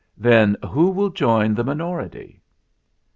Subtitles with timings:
[0.17, 2.41] "Then who will join the minority?"